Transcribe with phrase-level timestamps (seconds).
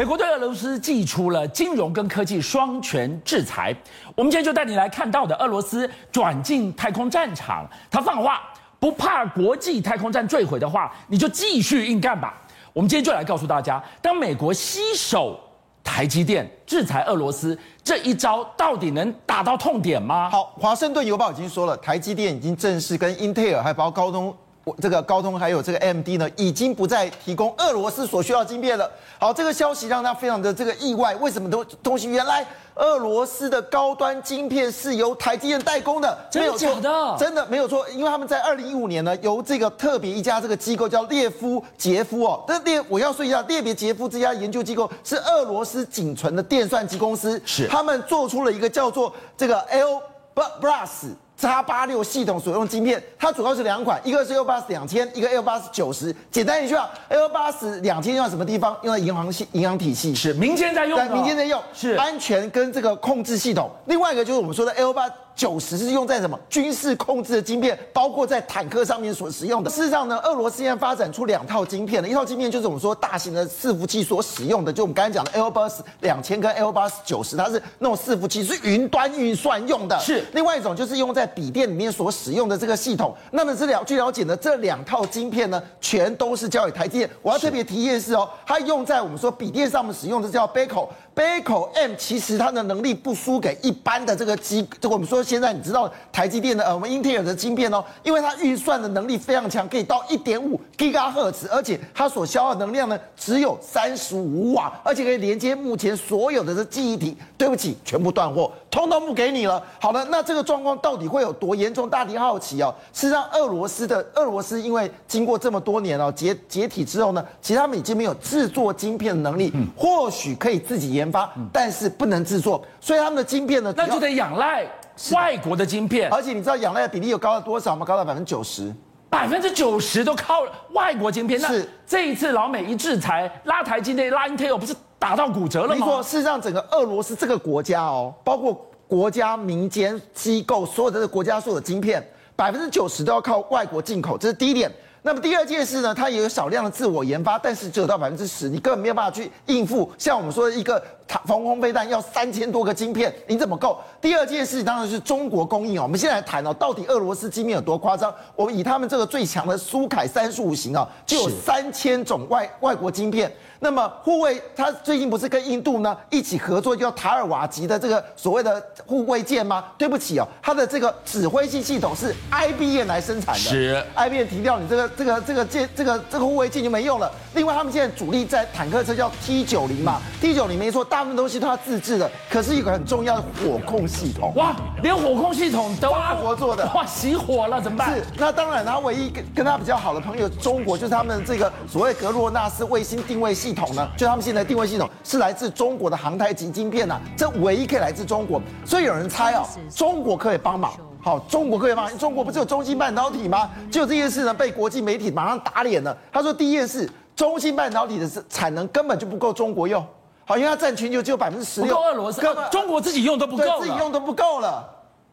[0.00, 3.76] 美国对俄罗斯祭出了金融跟科技双全制裁。
[4.16, 8.40] 我们今天就带你来看到的，俄罗斯转进太空战场，他放话
[8.78, 12.32] 不怕国际太空站坠毁的话，你就继续硬干吧。
[12.72, 15.38] 我们今天就来告诉大家，当美国吸手
[15.84, 20.30] 台积电制裁俄罗斯这一招，到底能打到痛点吗？
[20.30, 24.34] 好，华盛顿邮报已经说了，台积电已经正式跟英特尔还包括高通。
[24.80, 28.88] 这个高通还有这个 AMD 呢，已经不再提供俄罗斯所需要的晶片了。
[29.18, 31.14] 好，这个消息让他非常的这个意外。
[31.16, 36.16] 为什么东东西原来俄罗斯的高端晶片是由台积电代工的？
[36.30, 37.16] 真的假的？
[37.18, 50.02] 真的没有错，因为他们在二零一五年呢，由这个特别一家这个机构叫列夫杰夫哦，这列我要说一下，列别杰夫这家研究机构是俄罗斯仅存的电算机公司，是他们做出了一个叫做这个 L
[50.34, 51.14] Plus。
[51.40, 56.14] 叉八六系统所用晶片，它主要是两款，一个是 Airbus 两千，一个 Airbus 九十。
[56.30, 58.76] 简单一句话，Airbus 两千用在什么地方？
[58.82, 63.70] 用在银行系、银行体系，是民间在用的，民间在用，是安全跟这个控制系统。
[63.86, 65.10] 另外一个就是我们说的 Airbus。
[65.36, 69.70] 九十是用在什么军事控制的晶片，包括在坦克上面所使用的。
[69.70, 79.98] 事实上呢，俄罗斯现在发展出两套晶片了，一套晶片就是我们说大型的伺服器所使用的，就我们刚才讲的 Airbus 两千跟 Airbus 九十，它是那种伺服器，是云端运算用的。
[80.00, 83.14] 是另外一种就是用在笔电里面所使用的这个系统。
[83.32, 87.10] 那么这了据了解呢，这两套晶片呢，全都是交给台积电。
[87.22, 90.88] 我要特别提一件事哦，它用在我们说笔电上面使用的叫 Becal。
[91.14, 107.16] Becal M 其实它的能力不输给一般的这个机，这个我们说现在你知道台积电的呃，我们英特尔的晶片哦，因为它运算的能力非常强，可以到一点五 GHz，而且它所消耗能量呢只有三十五瓦，而且可以连接目前所有的这记忆体。
[107.36, 109.62] 对不起，全部断货，通通不给你了。
[109.80, 111.88] 好了，那这个状况到底会有多严重？
[111.88, 112.74] 大家好奇哦。
[112.92, 124.66] 事实上，俄罗斯的俄罗斯因为经过这么多年哦解解体之后呢，其实他们已经没有制作晶片的能力，或许可以自己研发，但是不能制作，所以他们的晶片呢，那就得仰赖
[125.12, 126.10] 外国的晶片。
[126.12, 127.86] 而且你知道仰赖的比例有高到多少吗？
[127.86, 128.74] 高到百分之九十，
[129.08, 130.42] 百分之九十都靠
[130.72, 131.38] 外国晶片。
[131.40, 135.74] 是这一次老美一制裁，拉台积电、拉英特尔，不是打到骨折了吗？
[135.74, 144.68] 没错，事实上整个俄罗斯这个国家哦，包括国家、民间机构，所有的国家所有的晶片，百分之九十都要靠外国进口，这是第一点。
[145.02, 149.88] 那么第二件事呢，它也有少量的自我研发，但是只有到百分之十，你根本没有办法去应付。
[149.96, 150.82] 像我们说的一个
[151.24, 153.78] 防空飞弹要三千多个晶片，你怎么够？
[154.00, 155.82] 第二件事当然是中国供应哦。
[155.82, 158.14] 我们现在来谈哦，到底俄罗斯晶片有多夸张？
[158.34, 163.32] 我们以他们这个最强的苏凯三十五型啊，就有三千种外外国晶片。
[163.62, 169.64] 那么护卫，他最近不是跟印度呢一起合作，叫塔尔瓦级的这个所谓的护卫舰吗？
[169.76, 177.12] 对不起哦，它的这个指挥系系统是 IBM 来生产的，是 IBM 提掉你这个这个这个舰这个这个护卫舰就没用了。
[177.34, 187.94] 另外，他们现在主力在坦克车叫 T 九零嘛，T 九零没错，大部分东西都要自制的，可是一个很重要的火控系统，哇，连火控系统都法国做的，哇，熄火了怎么办？
[187.94, 193.74] 是，那当然，他唯一跟跟他比较好的朋友中国，就是他们这个所谓格洛纳斯卫星定位系统。
[193.74, 193.88] 呢？
[193.96, 200.72] 就他们现在定位系统是来自中国的航太级晶片呐、啊，这唯一可以来自中国，所以有人猜哦，中国可以帮忙。
[201.02, 201.98] 好，中国可以帮忙。
[201.98, 203.48] 中国不是有中芯半导体吗？
[203.70, 205.96] 就这件事呢，被国际媒体马上打脸了。
[206.12, 209.84] 他说，第一件事，中芯半导体的产能根本就不够中国用。
[210.30, 214.64] 好，因为它占全球只有百分之十六，不够俄罗斯，中国自己用都不够，自己用都不够了。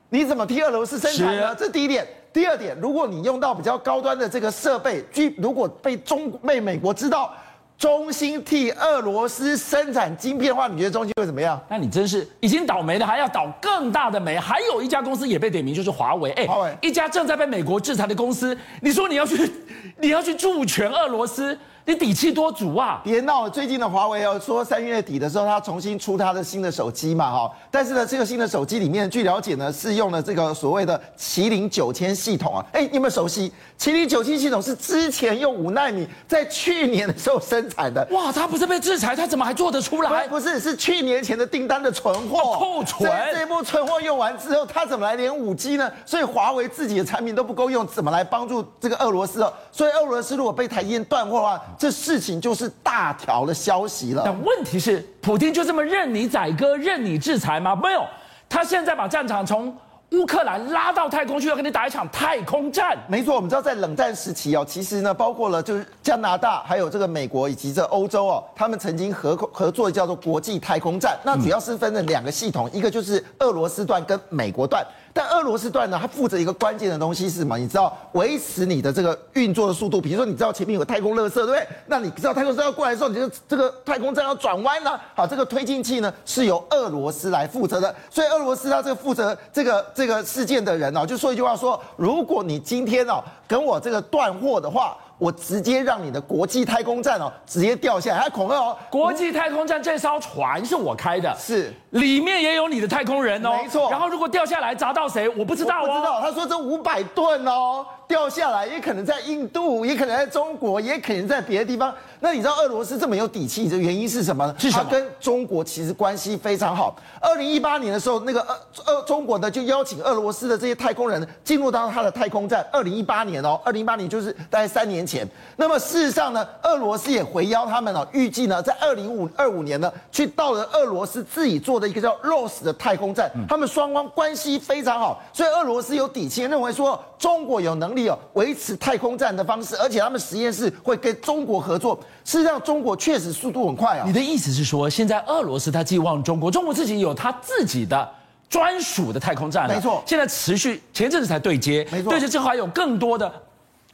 [0.10, 1.56] 你怎么替俄罗斯生产呢？
[1.56, 2.08] 这第一点。
[2.32, 7.34] 第二点，如果你用到比较高端的这个设备，据如果被中被美国知道。
[7.80, 11.62] 中芯替俄罗斯生产晶片的话，你觉得中芯会怎么样？
[11.70, 14.36] 那你真是已经倒霉了，还要倒更大的霉。
[14.36, 16.32] 还有一家公司也被点名，就是华为。
[16.32, 19.52] 哎，华为一家正在被美国制裁的公司，你说你要去，
[20.00, 21.56] 你要去助拳俄罗斯？
[21.88, 23.00] 你底气多足啊！
[23.02, 27.50] 别闹了，最近的华为哦，说三月底的时候，它重新出它的新的手机嘛，哈。
[27.72, 32.66] 但是呢，这个新的手机里面，据了解呢，是用了这个所谓的麒麟九千系统啊。
[32.74, 33.50] 哎，你有没有熟悉？
[33.80, 38.06] 麒麟九千系统是之前用五纳米，在去年的时候生产的。
[38.12, 40.28] 哇，它不是被制裁，它怎么还做得出来？
[40.28, 43.10] 不是，是去年前的订单的存货库存。
[43.34, 45.90] 这一波存货用完之后，它怎么来连五 G 呢？
[46.06, 49.54] 所以华为自己的产品都不够用，怎么来帮助这个俄罗斯哦？
[49.72, 54.24] 所以俄罗斯如果被台积电断货的话，这事情就是大条的消息了。
[54.26, 57.76] 但问题是，普京就这么任你宰割、任你制裁吗？
[57.76, 58.04] 没有，
[58.50, 59.76] 他现在把战场从
[60.12, 62.98] 乌克兰拉到太空去，要跟你打一场太空战。
[63.10, 71.18] 没错，我们知道在冷战时期哦，其实呢，包括了就是加拿大，还有这个美国以及这欧洲哦，他们曾经合合作叫做国际太空站。
[71.26, 74.82] 那主要是分了两个系统，一个就是俄罗斯段跟美国段。
[75.18, 77.58] 但俄罗斯段呢，它负责一个关键的东西是什么？
[77.58, 80.00] 你知道维持你的这个运作的速度。
[80.00, 81.68] 比如说，你知道前面有个太空垃圾，对不对？
[81.88, 85.02] 那你知道太空站要过来的时候，你就这个太空站要转弯了。
[85.16, 87.96] 好，这个推进器呢是由俄罗斯来负责的。
[88.12, 94.96] 所以俄罗斯它这个负责这个这个事件的人呢，就说一句话说：如果你今天哦跟我这个断货的话。
[95.18, 98.78] 我直接让你的国际太空站哦，直接掉下来，还恐吓哦。
[98.90, 103.90] 国际太空站这艘船是我开的，是里面也有你的太空人哦，没错。
[103.90, 105.88] 然后如果掉下来砸到谁，我不知道哦。
[105.88, 107.86] 不知道，他说这五百吨哦。
[108.08, 111.94] 掉下来也可能在印度，也可能在中国，也可能在别的地方。
[112.22, 114.56] 那你知道俄罗斯这么有底气的原因是什么呢？
[114.58, 114.86] 是什么？
[114.86, 116.96] 他跟中国其实关系非常好。
[117.20, 122.66] 二零一八年的时候，那个俄俄中国呢就邀请俄罗斯的这些太空人进入到他的太空站。
[122.72, 125.28] 二零一八年哦，二零一八年就是大概三年前。
[125.56, 133.32] 那么事实上呢，俄罗斯也回邀他们哦，预计呢在二零五二五年呢去到了俄罗斯自己做的一个叫 ROS 的太空站。
[133.48, 138.20] 他们双方关系非常好，所以俄罗斯有底气认为说中国有能力哦。
[138.34, 141.98] 维持太空站的方式，而且他们实验室会跟中国合作。
[142.26, 144.04] 事实上，中国确实速度很快啊。
[144.06, 148.08] 你的意思是说，现在俄罗斯他寄望中国，中国自己有他自己的
[148.50, 149.74] 专属的太空站了。
[149.74, 153.32] 没错，现在持续前一阵子才对接，没错，对接之后还有更多的、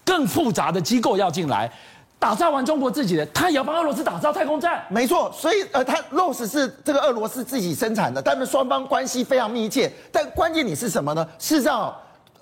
[0.06, 1.72] 更复杂的机构要进来
[2.20, 4.84] 打造完中国自己的，他也要帮俄罗斯打造太空站。
[4.90, 9.92] 没错，所以呃，他 ROS 是这个俄罗斯自己生产的，但是双方关系非常密切。
[10.12, 11.28] 但关键你是什么呢？
[11.40, 11.94] 事实上。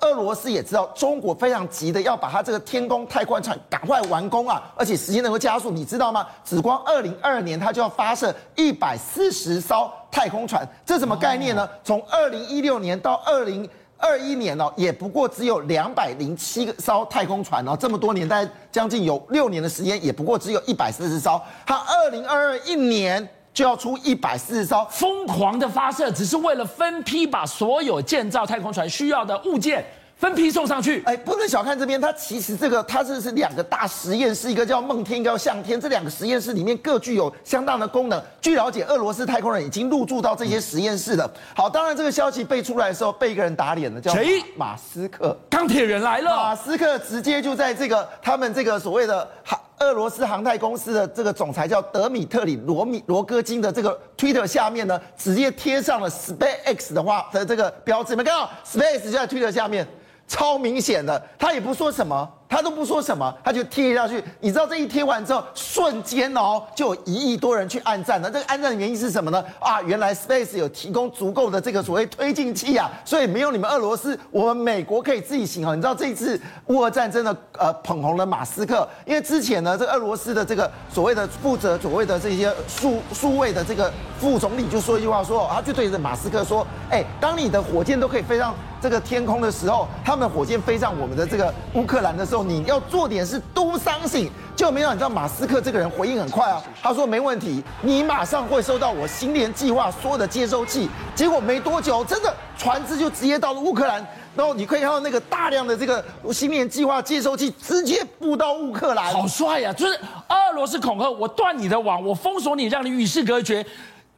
[0.04, 6.26] 俄罗斯也知道中国非常急的要把它这个天宫太空船赶快完工啊，而且时间能够加速，你知道吗？
[6.44, 11.70] 只光二零二二年它就要发射一百四十艘太空船，这什么概念呢？
[11.84, 13.70] 从二零一六年到二零
[14.02, 21.42] 二一年哦，也不过只有两百零七个艘太空船哦，这么多年，大概将近有六年的时间，也不过只有一百四十艘。
[21.66, 23.30] 它二零二二一年。
[23.54, 29.84] 就要出一百四十艘，疯狂的发射，只是为了分批把所有建造太空船需要的物件
[30.22, 31.02] 分批送上去。
[31.04, 38.22] 哎，不能小看这边，它其实这个它这是两个大实验室，一个叫梦天，一个叫向天，这两个实验室里面各具有相当的功能。
[38.40, 41.28] 据了解，俄罗斯太空人已经入驻到这些实验室了。
[41.56, 44.44] 好，当然这个消息被出来的时候，被一个人打脸了，叫谁？
[44.56, 46.36] 马斯克，钢铁人来了。
[46.36, 59.88] 马斯克直接就在这个他们这个所谓的航俄罗斯航太公司的这个总裁叫德米特里罗米罗戈金的这个 Twitter 下面呢，直接贴上了 SpaceX 的话的这个标志，你们看到 SpaceX 就在 Twitter 下面，
[60.32, 62.32] 超明显的，他也不说什么。
[62.52, 64.22] 他都不说什么，他就贴下去。
[64.42, 68.30] 你知道这一贴完之后，瞬间哦，就有一亿多人去按赞了。
[68.30, 69.42] 这个按赞的原因是什么呢？
[69.58, 75.74] 啊，原来 Space 有提供足够的这个所谓推进器啊，所以没有你们俄罗斯，我们美国可以自己行啊。
[75.74, 83.90] 你知道这一次乌俄战争的呃捧红了马斯克，因为之前呢，这个俄罗斯的这个所谓的负责所谓的这些数数位的这个
[84.20, 92.41] 副总理就说一句话说，他就对着马斯克说，哎，当你的火箭都可以飞上这个天空的时候，他们火箭飞上我们的这个乌克兰的时候。
[92.44, 100.90] 你要做点事 do something，就没想到马斯克这个人回应很快啊，他说没问题，你马上会收到我星链计划所有的接收器。
[101.16, 104.06] 结果没多久，真的船只就直接到了乌克兰，
[104.36, 109.74] 然后你可以看到那个大量的这个星链计划接收器直接布到乌克兰，好帅呀！
[109.74, 109.94] 就是
[110.30, 113.66] 俄罗斯恐吓我断你的网，我封锁你，让你与世隔绝。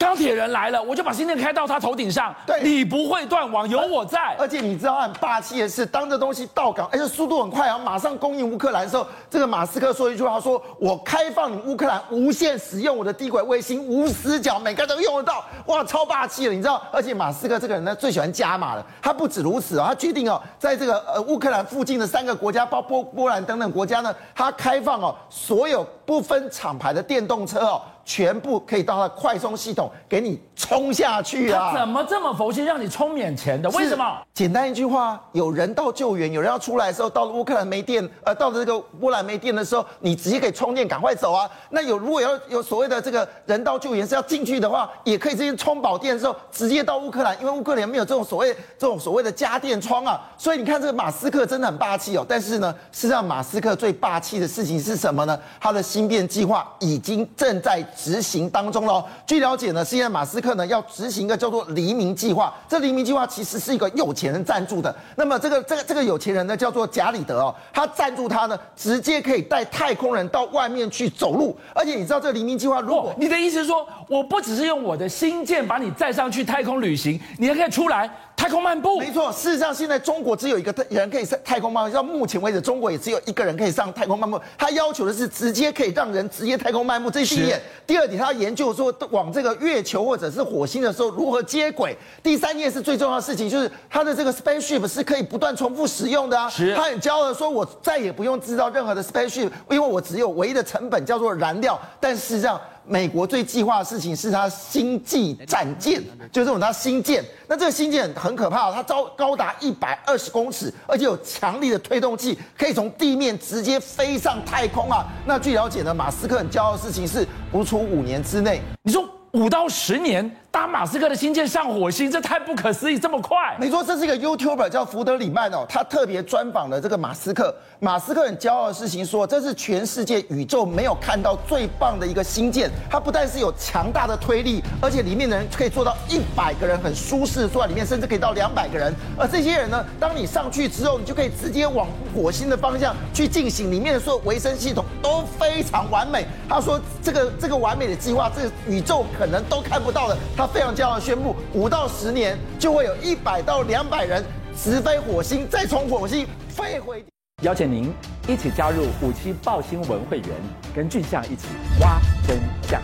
[0.04, 2.36] 钢铁人来了，我就把芯片开到他头顶上。
[2.46, 4.36] 对，你不会断网，有我在。
[4.38, 16.84] 而且你知道很霸气的是，当这东西到港，而且速度很快啊，马上供应乌克兰的时候，这个马斯克说一句话，说我开放你乌克兰无限使用我的低轨卫星，无死角，每个都用得到，哇，超霸气了，你知道？
[16.92, 18.86] 而且马斯克这个人呢，最喜欢加码了。
[19.02, 27.82] 他不止如此啊，他决定哦，在这个呃乌克兰附近的三个国家，包括波波兰等等国家呢，他开放哦，所有不分厂牌的电动车哦。
[28.06, 31.72] 全部可以到它的快充系统给你充下去啊！
[31.72, 33.70] 他怎么这么佛心，让你充免钱的？
[33.72, 34.22] 为什么？
[34.34, 41.50] 简单一句话，有人道救援，有人要出来的时候，到了乌克兰没电，呃，到了这个波兰没电的时候，你直接可以充电，赶快走啊！
[41.70, 50.20] 那有如果要有所谓的这个人道救援是要进去的话，也可以直接充饱电的时候，直接到乌克兰，因为乌克兰没有这种所谓这种所谓的家电窗啊。
[50.38, 52.26] 所以你看这个马斯克真的很霸气哦。
[52.28, 55.40] 但是呢，事实上马斯克最霸气的事情是什么呢？
[55.60, 57.84] 他的芯片计划已经正在。
[57.96, 59.04] 执行当中喽。
[59.26, 62.54] 据了解呢，现在马斯克呢要执行一个叫做黎明计划。
[62.68, 64.94] 这黎明计划其实是一个有钱人赞助的。
[65.16, 71.56] 那么这个这个这个有钱人呢叫做贾里德哦，他赞助他呢，直接可以带太空人到外面去走路。
[71.74, 79.00] 而且你知道这个黎明计划，如果、你的意思是说，我不只是用我的星舰把你载上去太空旅行，你还可以出来太空漫步。
[79.00, 84.40] 没错，事实上现在中国只有一个人可以上太空漫步，到目前为止，中国也只有一个人可以上太空漫步。
[84.58, 87.62] 他要求的是直接可以让人直接太空漫步，这是第一点。
[87.88, 91.96] 第二点，他要研究说往这个月球或者是火星的时候如何接轨。
[92.22, 96.50] 第三件是最重要的事情就是他的这个 spaceship 是可以不断重复使用的啊。
[96.50, 96.76] 是。
[96.76, 101.80] 他很骄傲的说，我再也不用制造任何的 spaceship，因为我只有唯一的成本叫做燃料。
[102.00, 107.24] 但事实上，美国最计划的事情是它星际战舰，就是用它星舰。
[107.48, 115.06] 那这个星舰很可怕，它高高达一百二十公尺，而且有强力的推动器，可以从地面直接飞上太空啊。
[115.26, 120.30] 那据了解呢，马斯克很骄傲的事情是不出五年之内，你说五到十年。
[120.54, 123.58] 搭马斯克的星舰上火星，这太不可思议，这么快！
[123.60, 127.52] 没错，这是一个 YouTuber 叫福德里曼哦，他特别专访了这个马斯克。
[127.80, 132.70] 马斯克很骄傲的事情说，这是全世界宇宙没有看到最棒的一个星舰。
[132.88, 138.94] 它不但是有强大的推力，而且里面的人可以做到一百个人，很舒适坐在里面，甚至可以到两百个人。
[139.18, 146.28] 而这些人呢，当你上去之后，你就可以直接往火星的方向去进行，里面的所有维生系统都非常完美。
[146.48, 150.16] 他说，这个这个完美的计划，这宇宙可能都看不到的。
[150.38, 154.22] 他他非常骄傲宣布，五到十年就会有一百到两百人
[154.58, 157.02] 直飞火星，再从火星飞回。
[157.44, 157.94] 邀请您
[158.28, 160.28] 一起加入五七报新闻会员，
[160.76, 161.48] 跟俊相一起
[161.80, 161.98] 挖
[162.28, 162.82] 真相。